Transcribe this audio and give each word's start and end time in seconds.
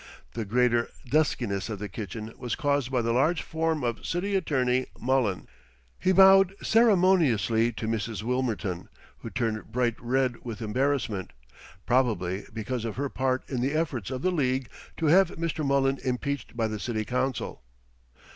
The 0.33 0.45
greater 0.45 0.89
duskiness 1.07 1.69
of 1.69 1.77
the 1.77 1.87
kitchen 1.87 2.33
was 2.35 2.55
caused 2.55 2.89
by 2.91 3.03
the 3.03 3.13
large 3.13 3.43
form 3.43 3.83
of 3.83 4.03
City 4.03 4.35
Attorney 4.35 4.87
Mullen. 4.99 5.47
He 5.99 6.11
bowed 6.11 6.55
ceremoniously 6.63 7.71
to 7.73 7.87
Mrs. 7.87 8.23
Wilmerton, 8.23 8.89
who 9.19 9.29
turned 9.29 9.71
bright 9.71 9.93
red 9.99 10.37
with 10.43 10.59
embarrassment, 10.59 11.33
probably 11.85 12.45
because 12.51 12.83
of 12.83 12.95
her 12.95 13.09
part 13.09 13.47
in 13.47 13.61
the 13.61 13.73
efforts 13.73 14.09
of 14.09 14.23
the 14.23 14.31
League 14.31 14.69
to 14.97 15.05
have 15.05 15.29
Mr. 15.35 15.63
Mullen 15.63 15.99
impeached 16.03 16.57
by 16.57 16.67
the 16.67 16.79
City 16.79 17.05
Council. 17.05 17.61